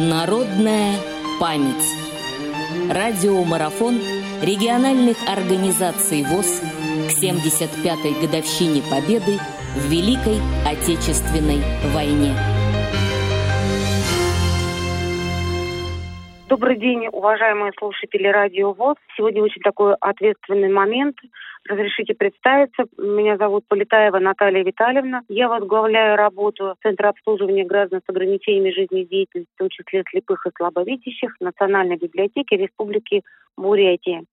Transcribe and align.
Народная 0.00 0.94
память. 1.38 1.84
Радиомарафон 2.88 4.00
региональных 4.40 5.18
организаций 5.28 6.24
ВОЗ 6.24 6.62
к 7.06 7.22
75-й 7.22 8.26
годовщине 8.26 8.82
Победы 8.90 9.38
в 9.76 9.90
Великой 9.90 10.40
Отечественной 10.64 11.60
войне. 11.92 12.34
Добрый 16.50 16.76
день, 16.76 17.06
уважаемые 17.06 17.70
слушатели 17.78 18.26
Радио 18.26 18.72
ВОЗ. 18.72 18.96
Сегодня 19.16 19.40
очень 19.40 19.62
такой 19.62 19.94
ответственный 20.00 20.68
момент. 20.68 21.16
Разрешите 21.64 22.12
представиться. 22.12 22.86
Меня 22.98 23.36
зовут 23.36 23.68
Полетаева 23.68 24.18
Наталья 24.18 24.64
Витальевна. 24.64 25.22
Я 25.28 25.48
возглавляю 25.48 26.16
работу 26.16 26.74
Центра 26.82 27.10
обслуживания 27.10 27.64
граждан 27.64 28.00
с 28.04 28.10
ограничениями 28.10 28.72
жизнедеятельности, 28.72 29.52
в 29.54 29.58
том 29.60 29.68
числе 29.68 30.02
слепых 30.10 30.44
и 30.44 30.50
слабовидящих, 30.56 31.36
Национальной 31.38 31.98
библиотеки 31.98 32.54
Республики 32.54 33.22
Бурятия. 33.56 34.24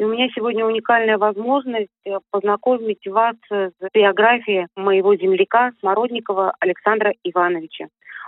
И 0.00 0.02
у 0.02 0.08
меня 0.08 0.26
сегодня 0.34 0.66
уникальная 0.66 1.18
возможность 1.18 1.86
познакомить 2.32 3.06
вас 3.06 3.36
с 3.48 3.70
биографией 3.94 4.66
моего 4.74 5.14
земляка 5.14 5.70
Смородникова 5.78 6.52
Александра 6.58 7.12
Ивановича. 7.22 7.86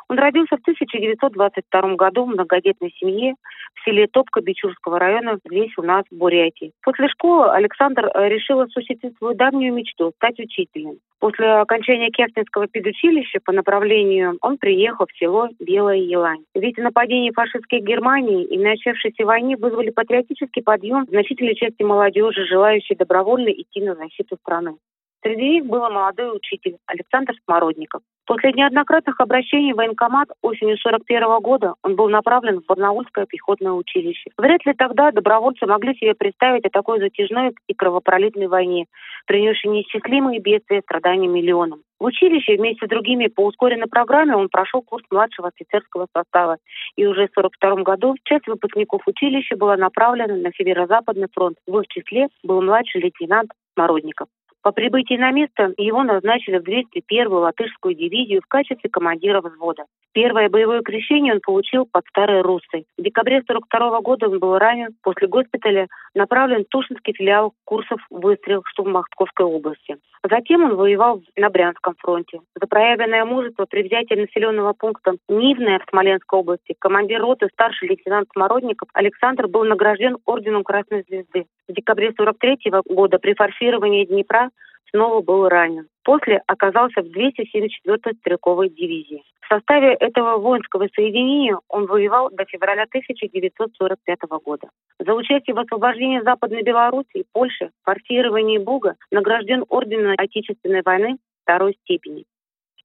Он 0.08 0.18
родился 0.18 0.56
в 0.56 0.60
1922 0.60 1.94
году 1.96 2.24
в 2.24 2.28
многодетной 2.28 2.92
семье 2.98 3.34
в 3.74 3.84
селе 3.84 4.06
Топка 4.06 4.40
Бичурского 4.40 4.98
района, 4.98 5.38
здесь 5.44 5.72
у 5.76 5.82
нас, 5.82 6.04
в 6.10 6.16
Бурятии. 6.16 6.72
После 6.82 7.08
школы 7.08 7.50
Александр 7.50 8.06
э, 8.06 8.28
решил 8.28 8.60
осуществить 8.60 9.16
свою 9.18 9.34
давнюю 9.34 9.74
мечту– 9.74 10.12
стать 10.16 10.38
учителем. 10.38 10.98
После 11.18 11.46
окончания 11.46 12.10
Керченского 12.10 12.68
педучилища 12.68 13.40
по 13.44 13.52
направлению 13.52 14.38
он 14.42 14.58
приехал 14.58 15.06
в 15.06 15.18
село 15.18 15.48
Белая 15.58 15.98
Елань. 15.98 16.44
Ведь 16.54 16.78
нападение 16.78 17.32
фашистской 17.32 17.80
Германии 17.80 18.44
и 18.44 18.58
начавшейся 18.58 19.24
войне 19.24 19.56
вызвали 19.56 19.90
патриотический 19.90 20.62
подъем 20.62 21.06
значительной 21.08 21.54
части 21.56 21.82
молодежи, 21.82 22.46
желающей 22.46 22.94
добровольно 22.94 23.48
идти 23.48 23.80
на 23.80 23.94
защиту 23.96 24.36
страны. 24.36 24.76
Среди 25.22 25.48
них 25.48 25.66
был 25.66 25.80
молодой 25.80 26.36
учитель 26.36 26.76
Александр 26.86 27.34
Смородников. 27.44 28.02
После 28.26 28.52
неоднократных 28.52 29.20
обращений 29.20 29.72
в 29.72 29.76
военкомат 29.76 30.28
осенью 30.42 30.76
41 30.78 31.38
года 31.40 31.74
он 31.84 31.94
был 31.94 32.08
направлен 32.08 32.60
в 32.60 32.66
Барнаульское 32.66 33.24
пехотное 33.24 33.70
училище. 33.70 34.30
Вряд 34.36 34.66
ли 34.66 34.74
тогда 34.74 35.12
добровольцы 35.12 35.64
могли 35.64 35.94
себе 35.94 36.14
представить 36.14 36.64
о 36.64 36.70
такой 36.70 36.98
затяжной 36.98 37.54
и 37.68 37.74
кровопролитной 37.74 38.48
войне, 38.48 38.86
принесшей 39.26 39.70
неисчислимые 39.70 40.40
бедствия 40.40 40.78
и 40.78 40.82
страдания 40.82 41.28
миллионам. 41.28 41.82
В 42.00 42.04
училище 42.04 42.56
вместе 42.56 42.86
с 42.86 42.88
другими 42.88 43.28
по 43.28 43.46
ускоренной 43.46 43.86
программе 43.86 44.34
он 44.36 44.48
прошел 44.48 44.82
курс 44.82 45.04
младшего 45.10 45.48
офицерского 45.48 46.08
состава. 46.14 46.56
И 46.96 47.06
уже 47.06 47.28
в 47.28 47.38
1942 47.38 47.82
году 47.84 48.16
часть 48.24 48.48
выпускников 48.48 49.02
училища 49.06 49.56
была 49.56 49.76
направлена 49.76 50.34
на 50.34 50.50
Северо-Западный 50.52 51.28
фронт. 51.32 51.58
В 51.66 51.78
их 51.78 51.86
числе 51.86 52.26
был 52.42 52.60
младший 52.60 53.00
лейтенант 53.00 53.52
Смородников. 53.74 54.28
По 54.66 54.72
прибытии 54.72 55.14
на 55.16 55.30
место 55.30 55.74
его 55.76 56.02
назначили 56.02 56.58
в 56.58 56.64
201-ю 56.64 57.30
латышскую 57.30 57.94
дивизию 57.94 58.40
в 58.42 58.48
качестве 58.48 58.90
командира 58.90 59.40
взвода. 59.40 59.84
Первое 60.12 60.48
боевое 60.48 60.82
крещение 60.82 61.34
он 61.34 61.40
получил 61.40 61.86
под 61.86 62.04
Старой 62.08 62.40
Руссой. 62.40 62.84
В 62.98 63.02
декабре 63.02 63.44
42 63.46 64.00
года 64.00 64.28
он 64.28 64.40
был 64.40 64.58
ранен. 64.58 64.88
После 65.04 65.28
госпиталя 65.28 65.86
направлен 66.16 66.64
в 66.64 66.68
Тушинский 66.68 67.12
филиал 67.12 67.52
курсов 67.64 68.00
выстрел 68.10 68.62
штурм 68.64 68.90
Московской 68.90 69.46
области. 69.46 69.98
Затем 70.28 70.64
он 70.64 70.74
воевал 70.74 71.22
на 71.36 71.48
Брянском 71.48 71.94
фронте. 71.98 72.40
За 72.60 72.66
проявленное 72.66 73.24
мужество 73.24 73.66
при 73.66 73.84
взятии 73.84 74.14
населенного 74.14 74.72
пункта 74.72 75.12
Нивная 75.28 75.78
в 75.78 75.88
Смоленской 75.88 76.40
области 76.40 76.74
командир 76.80 77.20
роты 77.20 77.46
старший 77.52 77.88
лейтенант 77.88 78.30
Смородников 78.32 78.88
Александр 78.94 79.46
был 79.46 79.62
награжден 79.62 80.16
орденом 80.24 80.64
Красной 80.64 81.04
Звезды. 81.08 81.46
В 81.68 81.72
декабре 81.72 82.12
43 82.16 82.58
года 82.86 83.18
при 83.18 83.34
форсировании 83.34 84.04
Днепра 84.04 84.50
снова 84.90 85.20
был 85.20 85.48
ранен. 85.48 85.88
После 86.04 86.40
оказался 86.46 87.02
в 87.02 87.06
274-й 87.06 88.14
стрелковой 88.20 88.68
дивизии. 88.68 89.24
В 89.40 89.48
составе 89.48 89.94
этого 89.94 90.38
воинского 90.38 90.88
соединения 90.94 91.58
он 91.68 91.86
воевал 91.86 92.30
до 92.30 92.44
февраля 92.44 92.84
1945 92.84 94.18
года. 94.44 94.68
За 94.98 95.12
участие 95.12 95.54
в 95.54 95.58
освобождении 95.58 96.20
Западной 96.20 96.62
Беларуси 96.62 97.08
и 97.14 97.26
Польши, 97.32 97.70
форсировании 97.82 98.58
Буга 98.58 98.94
награжден 99.10 99.64
орденом 99.68 100.14
Отечественной 100.18 100.82
войны 100.82 101.18
второй 101.42 101.76
степени. 101.82 102.24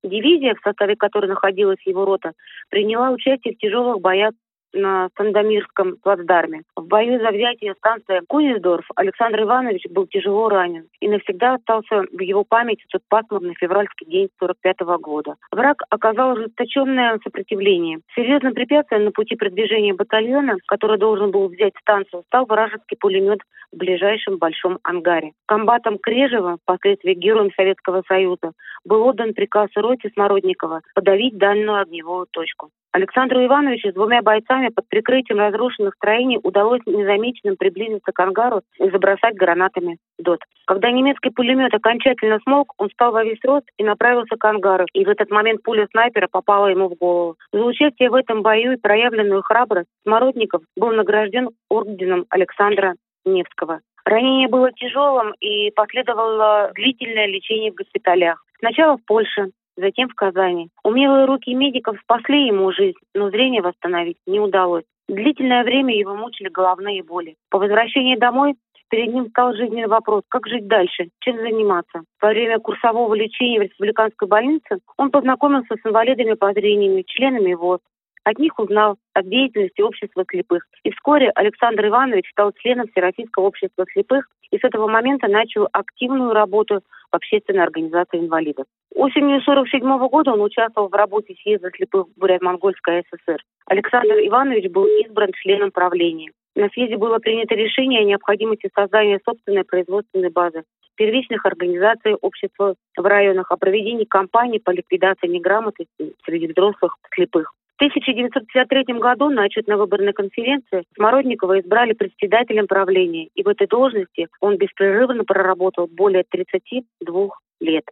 Дивизия, 0.03 0.55
в 0.55 0.63
составе 0.63 0.95
которой 0.95 1.27
находилась 1.27 1.85
его 1.85 2.05
рота, 2.05 2.31
приняла 2.69 3.11
участие 3.11 3.53
в 3.53 3.57
тяжелых 3.57 4.01
боях 4.01 4.33
на 4.73 5.09
Сандомирском 5.17 5.97
плацдарме. 6.01 6.61
В 6.75 6.85
бою 6.87 7.19
за 7.19 7.31
взятие 7.31 7.75
станции 7.75 8.21
Кузнецдорф 8.27 8.85
Александр 8.95 9.43
Иванович 9.43 9.83
был 9.89 10.07
тяжело 10.07 10.49
ранен 10.49 10.85
и 10.99 11.07
навсегда 11.07 11.55
остался 11.55 12.03
в 12.11 12.21
его 12.21 12.43
памяти 12.43 12.83
тот 12.89 13.01
пасмурный 13.09 13.55
февральский 13.59 14.07
день 14.07 14.29
45 14.39 14.81
-го 14.81 14.97
года. 14.99 15.35
Враг 15.51 15.83
оказал 15.89 16.31
ожесточенное 16.31 17.19
сопротивление. 17.23 17.99
Серьезным 18.15 18.53
препятствием 18.53 19.05
на 19.05 19.11
пути 19.11 19.35
продвижения 19.35 19.93
батальона, 19.93 20.55
который 20.67 20.97
должен 20.97 21.31
был 21.31 21.47
взять 21.49 21.73
станцию, 21.81 22.23
стал 22.27 22.45
вражеский 22.45 22.97
пулемет 22.97 23.39
в 23.71 23.77
ближайшем 23.77 24.37
большом 24.37 24.79
ангаре. 24.83 25.31
Комбатом 25.45 25.97
Крежева, 25.97 26.57
впоследствии 26.61 27.13
героем 27.13 27.51
Советского 27.55 28.03
Союза, 28.07 28.51
был 28.85 29.03
отдан 29.03 29.33
приказ 29.33 29.69
роте 29.75 30.09
Смородникова 30.13 30.81
подавить 30.93 31.37
данную 31.37 31.81
огневую 31.81 32.27
точку. 32.31 32.69
Александру 32.93 33.45
Ивановичу 33.45 33.91
с 33.91 33.93
двумя 33.93 34.21
бойцами 34.21 34.67
под 34.67 34.87
прикрытием 34.89 35.39
разрушенных 35.39 35.95
строений 35.95 36.39
удалось 36.43 36.81
незамеченным 36.85 37.55
приблизиться 37.55 38.11
к 38.11 38.19
ангару 38.19 38.63
и 38.79 38.89
забросать 38.89 39.35
гранатами 39.35 39.97
ДОТ. 40.19 40.41
Когда 40.65 40.91
немецкий 40.91 41.29
пулемет 41.29 41.73
окончательно 41.73 42.39
смолк, 42.43 42.73
он 42.77 42.89
встал 42.89 43.13
во 43.13 43.23
весь 43.23 43.39
рост 43.43 43.65
и 43.77 43.83
направился 43.83 44.35
к 44.35 44.43
ангару. 44.43 44.85
И 44.93 45.05
в 45.05 45.09
этот 45.09 45.29
момент 45.31 45.63
пуля 45.63 45.87
снайпера 45.91 46.27
попала 46.29 46.67
ему 46.67 46.89
в 46.89 46.95
голову. 46.95 47.37
За 47.53 47.63
участие 47.63 48.09
в 48.09 48.15
этом 48.15 48.41
бою 48.41 48.73
и 48.73 48.81
проявленную 48.81 49.41
храбрость 49.41 49.89
Смородников 50.03 50.61
был 50.75 50.91
награжден 50.91 51.49
орденом 51.69 52.25
Александра 52.29 52.95
Невского. 53.23 53.79
Ранение 54.03 54.49
было 54.49 54.71
тяжелым 54.73 55.33
и 55.39 55.71
последовало 55.71 56.71
длительное 56.73 57.27
лечение 57.27 57.71
в 57.71 57.75
госпиталях. 57.75 58.43
Сначала 58.59 58.97
в 58.97 59.05
Польше, 59.05 59.51
затем 59.81 60.07
в 60.07 60.15
Казани. 60.15 60.69
Умелые 60.83 61.25
руки 61.25 61.53
медиков 61.53 61.97
спасли 62.01 62.47
ему 62.47 62.71
жизнь, 62.71 62.97
но 63.13 63.29
зрение 63.29 63.61
восстановить 63.61 64.17
не 64.25 64.39
удалось. 64.39 64.85
Длительное 65.09 65.63
время 65.63 65.93
его 65.97 66.15
мучили 66.15 66.47
головные 66.47 67.03
боли. 67.03 67.35
По 67.49 67.59
возвращении 67.59 68.15
домой 68.15 68.55
перед 68.89 69.13
ним 69.13 69.27
стал 69.29 69.53
жизненный 69.53 69.87
вопрос, 69.87 70.23
как 70.29 70.47
жить 70.47 70.67
дальше, 70.67 71.09
чем 71.19 71.37
заниматься. 71.37 72.03
Во 72.21 72.29
время 72.29 72.59
курсового 72.59 73.13
лечения 73.13 73.59
в 73.59 73.63
республиканской 73.63 74.27
больнице 74.27 74.79
он 74.97 75.11
познакомился 75.11 75.75
с 75.75 75.87
инвалидами 75.87 76.33
по 76.33 76.53
зрению, 76.53 77.03
членами 77.05 77.53
ВОЗ. 77.53 77.79
От 78.23 78.37
них 78.37 78.59
узнал 78.59 78.97
о 79.13 79.23
деятельности 79.23 79.81
общества 79.81 80.23
слепых. 80.29 80.65
И 80.83 80.91
вскоре 80.91 81.31
Александр 81.33 81.87
Иванович 81.87 82.29
стал 82.31 82.51
членом 82.53 82.87
Всероссийского 82.87 83.45
общества 83.45 83.85
слепых 83.91 84.27
и 84.51 84.57
с 84.57 84.63
этого 84.63 84.87
момента 84.87 85.27
начал 85.27 85.67
активную 85.71 86.33
работу 86.33 86.81
общественной 87.11 87.63
организации 87.63 88.19
инвалидов. 88.19 88.65
Осенью 88.93 89.37
1947 89.37 90.07
года 90.09 90.31
он 90.31 90.41
участвовал 90.41 90.89
в 90.89 90.93
работе 90.93 91.35
съезда 91.41 91.69
слепых 91.75 92.07
Бурят-Монгольской 92.17 93.03
ССР. 93.09 93.41
Александр 93.67 94.15
Иванович 94.15 94.71
был 94.71 94.85
избран 94.85 95.31
членом 95.33 95.71
правления. 95.71 96.31
На 96.55 96.67
съезде 96.69 96.97
было 96.97 97.19
принято 97.19 97.55
решение 97.55 98.01
о 98.01 98.05
необходимости 98.05 98.69
создания 98.75 99.19
собственной 99.25 99.63
производственной 99.63 100.29
базы 100.29 100.63
первичных 100.95 101.45
организаций 101.47 102.13
общества 102.13 102.75
в 102.95 103.03
районах, 103.03 103.49
о 103.49 103.57
проведении 103.57 104.05
кампании 104.05 104.59
по 104.59 104.69
ликвидации 104.69 105.27
неграмотности 105.27 106.13
среди 106.25 106.47
взрослых 106.47 106.97
слепых. 107.15 107.53
В 107.81 107.83
1953 107.83 108.99
году 108.99 109.29
на 109.29 109.45
отчетно-выборной 109.45 110.13
конференции 110.13 110.83
Смородникова 110.93 111.61
избрали 111.61 111.93
председателем 111.93 112.67
правления, 112.67 113.29
и 113.33 113.41
в 113.41 113.47
этой 113.47 113.65
должности 113.65 114.27
он 114.39 114.57
беспрерывно 114.57 115.23
проработал 115.23 115.87
более 115.87 116.23
32 116.29 117.29
лет. 117.59 117.83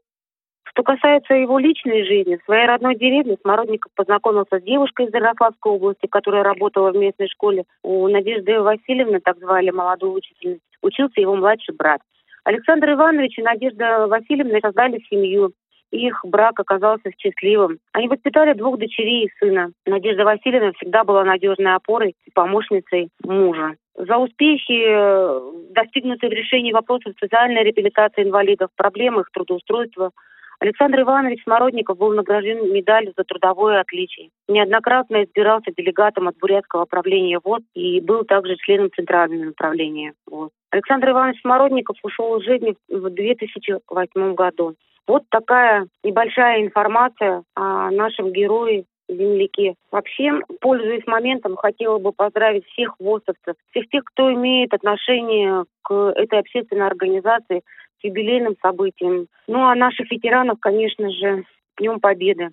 Что 0.65 0.83
касается 0.83 1.33
его 1.33 1.57
личной 1.57 2.06
жизни, 2.06 2.38
в 2.38 2.45
своей 2.45 2.68
родной 2.68 2.97
деревне 2.97 3.38
Смородников 3.41 3.91
познакомился 3.95 4.59
с 4.59 4.63
девушкой 4.63 5.07
из 5.07 5.13
Ярославской 5.15 5.71
области, 5.71 6.06
которая 6.06 6.44
работала 6.44 6.92
в 6.92 6.95
местной 6.95 7.27
школе. 7.27 7.63
У 7.81 8.07
Надежды 8.09 8.62
Васильевны, 8.62 9.19
так 9.21 9.39
звали 9.39 9.71
молодую 9.71 10.13
учительницу, 10.13 10.62
учился 10.83 11.19
его 11.19 11.35
младший 11.35 11.74
брат. 11.74 12.01
Александр 12.44 12.92
Иванович 12.92 13.39
и 13.39 13.42
Надежда 13.42 14.06
Васильевна 14.06 14.59
создали 14.62 15.00
семью. 15.09 15.51
Их 15.91 16.19
брак 16.24 16.59
оказался 16.59 17.12
счастливым. 17.18 17.80
Они 17.94 18.07
воспитали 18.07 18.53
двух 18.53 18.77
дочерей 18.77 19.25
и 19.25 19.31
сына. 19.39 19.71
Надежда 19.86 20.24
Васильевна 20.24 20.71
всегда 20.74 21.03
была 21.03 21.24
надежной 21.24 21.75
опорой 21.75 22.15
и 22.25 22.31
помощницей 22.31 23.09
мужа. 23.24 23.75
За 23.95 24.18
успехи, 24.18 24.86
э, 24.88 25.41
достигнутые 25.71 26.30
в 26.30 26.33
решении 26.33 26.71
вопросов 26.71 27.13
социальной 27.19 27.63
реабилитации 27.63 28.24
инвалидов, 28.24 28.69
проблем 28.75 29.19
их 29.19 29.30
трудоустройства, 29.31 30.12
Александр 30.59 31.01
Иванович 31.01 31.44
Смородников 31.44 31.97
был 31.97 32.13
награжден 32.13 32.71
медалью 32.74 33.13
за 33.15 33.24
трудовое 33.24 33.80
отличие. 33.80 34.30
Неоднократно 34.50 35.24
избирался 35.24 35.71
делегатом 35.75 36.27
от 36.27 36.38
Бурятского 36.38 36.83
правления 36.83 37.39
ВОЗ 37.42 37.62
и 37.74 38.01
был 38.01 38.25
также 38.25 38.57
членом 38.57 38.92
Центрального 38.94 39.45
направления 39.45 40.13
ВОЗ. 40.27 40.51
Александр 40.71 41.12
Иванович 41.12 41.42
Смородников 41.42 41.97
ушел 42.03 42.38
из 42.38 42.45
жизни 42.45 42.75
в 42.89 43.09
2008 43.09 44.33
году. 44.35 44.75
Вот 45.09 45.23
такая 45.31 45.88
небольшая 46.03 46.61
информация 46.61 47.41
о 47.56 47.89
нашем 47.89 48.31
герое 48.31 48.83
земляке. 49.09 49.73
Вообще, 49.91 50.33
пользуясь 50.61 51.07
моментом, 51.07 51.56
хотела 51.56 51.97
бы 51.97 52.11
поздравить 52.11 52.63
всех 52.67 52.94
ВОСовцев, 53.00 53.56
всех 53.71 53.89
тех, 53.89 54.03
кто 54.06 54.31
имеет 54.31 54.71
отношение 54.71 55.65
к 55.81 56.13
этой 56.15 56.38
общественной 56.38 56.85
организации, 56.85 57.61
к 58.00 58.03
юбилейным 58.03 58.56
событиям. 58.61 59.25
Ну, 59.47 59.65
а 59.65 59.73
наших 59.73 60.11
ветеранов, 60.11 60.59
конечно 60.59 61.09
же, 61.09 61.44
Днем 61.79 62.00
Победы. 62.00 62.50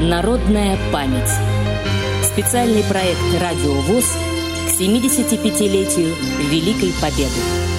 Народная 0.00 0.78
память. 0.90 1.36
Специальный 2.22 2.82
проект 2.90 3.20
«Радио 3.42 3.76
ВОЗ» 3.92 4.08
к 4.64 4.80
75-летию 4.80 6.16
Великой 6.48 6.96
Победы. 6.96 7.73